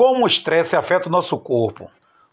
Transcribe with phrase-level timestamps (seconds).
[0.00, 1.90] Como o estresse afeta o nosso corpo?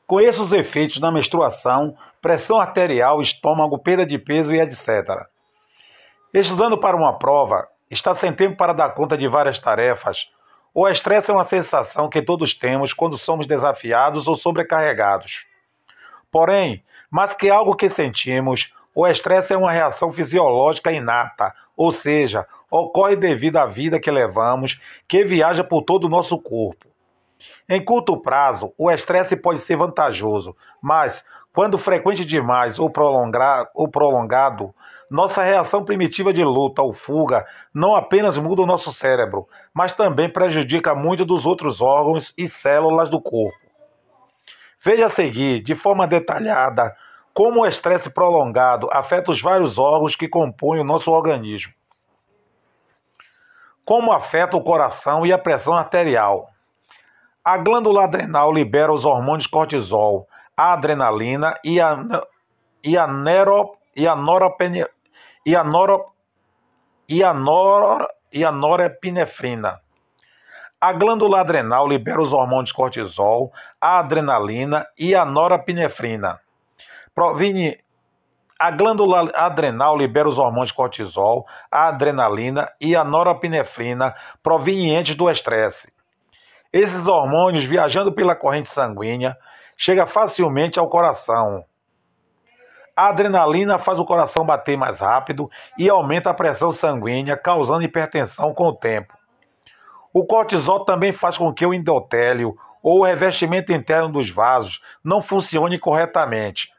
[0.07, 5.27] Conheça os efeitos na menstruação, pressão arterial, estômago, perda de peso e etc.
[6.34, 10.30] Estudando para uma prova, está sem tempo para dar conta de várias tarefas.
[10.73, 15.45] O estresse é uma sensação que todos temos quando somos desafiados ou sobrecarregados.
[16.31, 16.81] Porém,
[17.11, 23.18] mais que algo que sentimos, o estresse é uma reação fisiológica inata, ou seja, ocorre
[23.18, 26.87] devido à vida que levamos, que viaja por todo o nosso corpo.
[27.70, 31.23] Em curto prazo, o estresse pode ser vantajoso, mas,
[31.54, 32.91] quando frequente demais ou,
[33.73, 34.73] ou prolongado,
[35.10, 40.32] nossa reação primitiva de luta ou fuga não apenas muda o nosso cérebro, mas também
[40.32, 43.58] prejudica muito dos outros órgãos e células do corpo.
[44.84, 46.96] Veja a seguir, de forma detalhada,
[47.34, 51.74] como o estresse prolongado afeta os vários órgãos que compõem o nosso organismo.
[53.85, 56.49] Como afeta o coração e a pressão arterial.
[57.48, 61.98] A glândula adrenal libera os hormônios cortisol, a adrenalina e a,
[62.84, 64.85] e a, nero, e a noropene,
[65.45, 66.07] e a, noro,
[67.07, 69.79] e a, nor, e a norepinefrina.
[70.81, 76.41] A glândula adrenal libera os hormônios cortisol, a adrenalina e a norepinefrina.
[77.16, 77.78] Provine,
[78.59, 84.13] a glândula adrenal libera os hormônios cortisol, a adrenalina e a norepinefrina
[84.44, 85.95] provenientes do estresse.
[86.72, 89.38] Esses hormônios, viajando pela corrente sanguínea,
[89.75, 91.63] chega facilmente ao coração.
[92.96, 98.53] A adrenalina faz o coração bater mais rápido e aumenta a pressão sanguínea, causando hipertensão
[98.53, 99.13] com o tempo.
[100.12, 105.22] O cortisol também faz com que o endotélio ou o revestimento interno dos vasos não
[105.22, 106.72] funcione corretamente.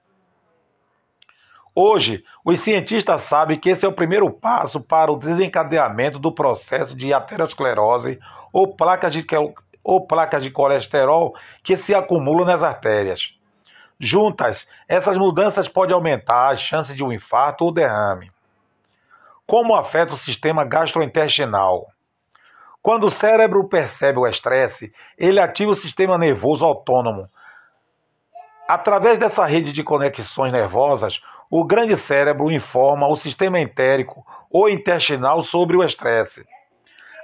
[1.72, 6.96] Hoje, os cientistas sabem que esse é o primeiro passo para o desencadeamento do processo
[6.96, 8.18] de aterosclerose
[8.52, 9.22] ou placas de
[9.82, 13.34] ou placas de colesterol que se acumulam nas artérias.
[14.00, 18.30] Juntas, essas mudanças podem aumentar as chances de um infarto ou derrame.
[19.46, 21.88] Como afeta o sistema gastrointestinal?
[22.80, 27.28] Quando o cérebro percebe o estresse, ele ativa o sistema nervoso autônomo.
[28.68, 35.42] Através dessa rede de conexões nervosas, o grande cérebro informa o sistema entérico ou intestinal
[35.42, 36.46] sobre o estresse.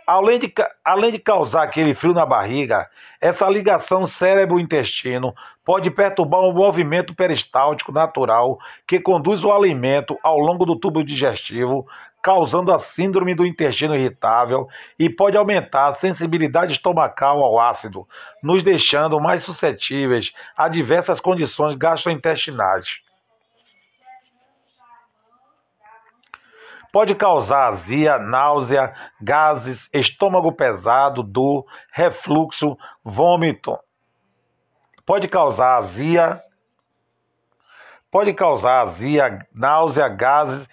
[0.07, 0.53] Além de,
[0.85, 2.89] além de causar aquele frio na barriga,
[3.19, 5.35] essa ligação cérebro-intestino
[5.65, 11.87] pode perturbar o movimento peristáltico natural que conduz o alimento ao longo do tubo digestivo,
[12.23, 18.07] causando a síndrome do intestino irritável e pode aumentar a sensibilidade estomacal ao ácido,
[18.43, 23.04] nos deixando mais suscetíveis a diversas condições gastrointestinais.
[26.95, 33.77] Pode causar azia, náusea, gases, estômago pesado, dor, refluxo, vômito.
[35.05, 36.41] Pode causar azia,
[38.13, 40.69] pode causar azia, náusea, gases,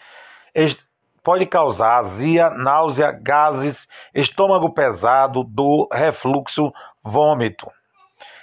[1.24, 6.72] pode causar azia, náusea, gases, estômago pesado, dor, refluxo,
[7.04, 7.68] vômito.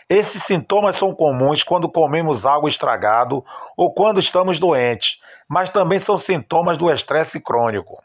[0.09, 3.45] Esses sintomas são comuns quando comemos algo estragado
[3.77, 8.03] ou quando estamos doentes, mas também são sintomas do estresse crônico.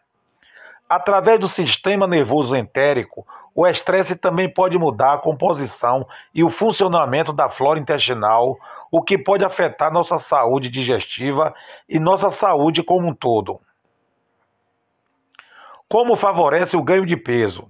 [0.89, 3.25] Através do sistema nervoso entérico,
[3.55, 6.05] o estresse também pode mudar a composição
[6.35, 8.57] e o funcionamento da flora intestinal,
[8.91, 11.53] o que pode afetar nossa saúde digestiva
[11.87, 13.61] e nossa saúde como um todo.
[15.87, 17.67] Como favorece o ganho de peso?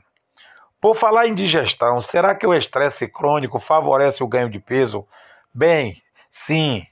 [0.84, 5.08] Por falar em digestão, será que o estresse crônico favorece o ganho de peso?
[5.54, 5.96] Bem,
[6.30, 6.86] sim,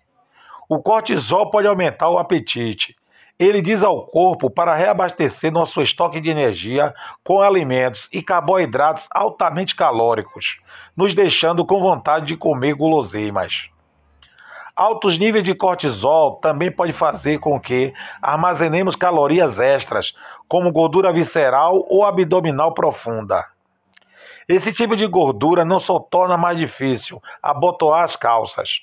[0.69, 2.95] o cortisol pode aumentar o apetite.
[3.37, 9.75] Ele diz ao corpo para reabastecer nosso estoque de energia com alimentos e carboidratos altamente
[9.75, 10.61] calóricos,
[10.95, 13.69] nos deixando com vontade de comer guloseimas.
[14.73, 20.15] Altos níveis de cortisol também pode fazer com que armazenemos calorias extras,
[20.47, 23.50] como gordura visceral ou abdominal profunda.
[24.47, 28.81] Esse tipo de gordura não só torna mais difícil abotoar as calças,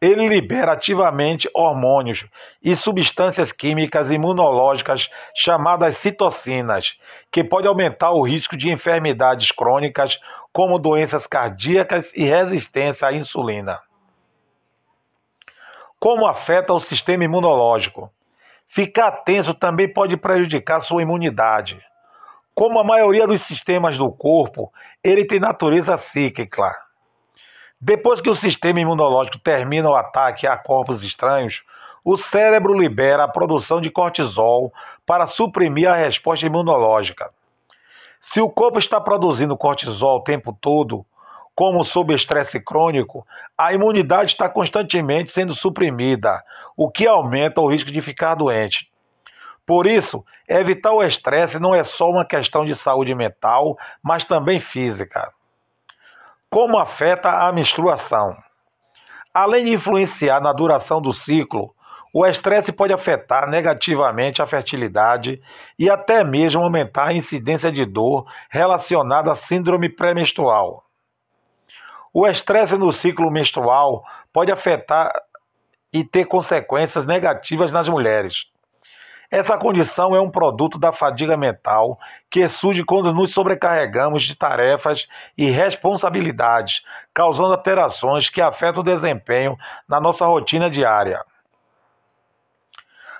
[0.00, 2.26] ele libera ativamente hormônios
[2.62, 6.98] e substâncias químicas imunológicas chamadas citocinas,
[7.32, 10.20] que pode aumentar o risco de enfermidades crônicas
[10.52, 13.80] como doenças cardíacas e resistência à insulina.
[15.98, 18.10] Como afeta o sistema imunológico?
[18.68, 21.82] Ficar tenso também pode prejudicar sua imunidade.
[22.58, 24.72] Como a maioria dos sistemas do corpo,
[25.04, 26.74] ele tem natureza cíclica.
[27.78, 31.62] Depois que o sistema imunológico termina o ataque a corpos estranhos,
[32.02, 34.72] o cérebro libera a produção de cortisol
[35.04, 37.28] para suprimir a resposta imunológica.
[38.22, 41.04] Se o corpo está produzindo cortisol o tempo todo,
[41.54, 43.26] como sob estresse crônico,
[43.58, 46.42] a imunidade está constantemente sendo suprimida,
[46.74, 48.90] o que aumenta o risco de ficar doente.
[49.66, 54.60] Por isso, evitar o estresse não é só uma questão de saúde mental, mas também
[54.60, 55.32] física.
[56.48, 58.36] Como afeta a menstruação?
[59.34, 61.74] Além de influenciar na duração do ciclo,
[62.12, 65.42] o estresse pode afetar negativamente a fertilidade
[65.78, 70.84] e até mesmo aumentar a incidência de dor relacionada à síndrome pré-menstrual.
[72.14, 74.02] O estresse no ciclo menstrual
[74.32, 75.12] pode afetar
[75.92, 78.46] e ter consequências negativas nas mulheres.
[79.30, 81.98] Essa condição é um produto da fadiga mental
[82.30, 86.82] que surge quando nos sobrecarregamos de tarefas e responsabilidades,
[87.12, 89.56] causando alterações que afetam o desempenho
[89.88, 91.24] na nossa rotina diária.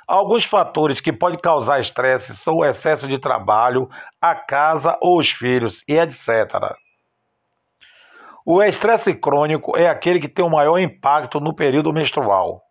[0.07, 5.33] Alguns fatores que podem causar estresse são o excesso de trabalho, a casa ou os
[5.33, 6.77] filhos e etc.
[8.45, 12.66] O estresse crônico é aquele que tem o maior impacto no período menstrual.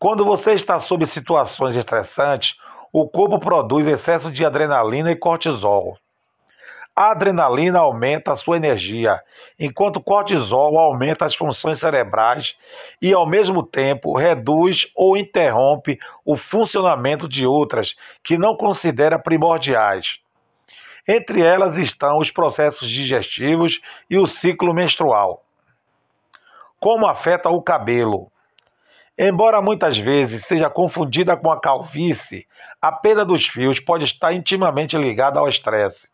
[0.00, 2.56] Quando você está sob situações estressantes,
[2.92, 5.98] o corpo produz excesso de adrenalina e cortisol.
[6.94, 9.20] A adrenalina aumenta a sua energia,
[9.58, 12.56] enquanto o cortisol aumenta as funções cerebrais
[13.02, 20.20] e, ao mesmo tempo, reduz ou interrompe o funcionamento de outras que não considera primordiais.
[21.08, 25.42] Entre elas estão os processos digestivos e o ciclo menstrual.
[26.78, 28.30] Como afeta o cabelo?
[29.20, 32.46] Embora muitas vezes seja confundida com a calvície,
[32.80, 36.08] a perda dos fios pode estar intimamente ligada ao estresse.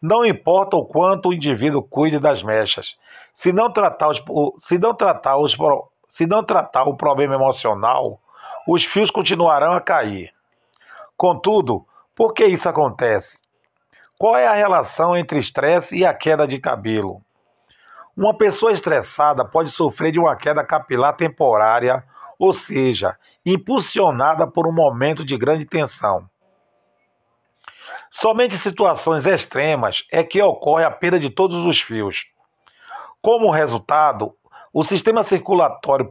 [0.00, 2.96] Não importa o quanto o indivíduo cuide das mechas,
[3.34, 4.24] se não tratar, os,
[4.60, 5.54] se não tratar, os,
[6.08, 8.18] se não tratar o problema emocional,
[8.66, 10.32] os fios continuarão a cair.
[11.18, 13.38] Contudo, por que isso acontece?
[14.18, 17.20] Qual é a relação entre estresse e a queda de cabelo?
[18.16, 22.02] Uma pessoa estressada pode sofrer de uma queda capilar temporária,
[22.38, 23.14] ou seja,
[23.44, 26.26] impulsionada por um momento de grande tensão.
[28.10, 32.24] Somente em situações extremas é que ocorre a perda de todos os fios.
[33.20, 34.34] Como resultado,
[34.72, 36.10] o sistema circulatório,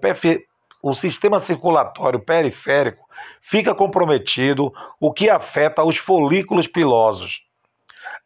[0.84, 3.04] o sistema circulatório periférico
[3.42, 7.42] fica comprometido, o que afeta os folículos pilosos.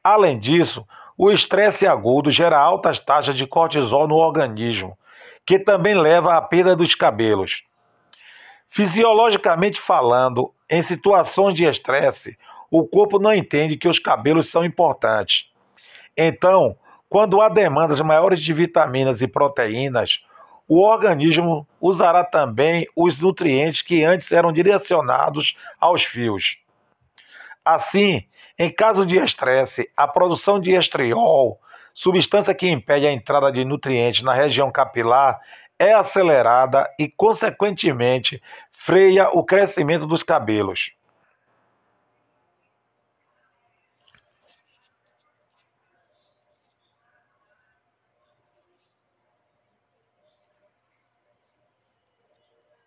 [0.04, 0.86] Além disso,
[1.22, 4.98] o estresse agudo gera altas taxas de cortisol no organismo,
[5.46, 7.62] que também leva à perda dos cabelos.
[8.70, 12.38] Fisiologicamente falando, em situações de estresse,
[12.72, 15.52] o corpo não entende que os cabelos são importantes.
[16.16, 16.78] Então,
[17.10, 20.24] quando há demandas maiores de vitaminas e proteínas,
[20.70, 26.60] o organismo usará também os nutrientes que antes eram direcionados aos fios.
[27.66, 28.24] Assim,
[28.60, 31.58] em caso de estresse, a produção de estriol,
[31.94, 35.40] substância que impede a entrada de nutrientes na região capilar,
[35.80, 40.92] é acelerada e, consequentemente, freia o crescimento dos cabelos.